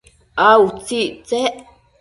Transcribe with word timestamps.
a 0.45 0.47
utsictsec? 0.65 1.55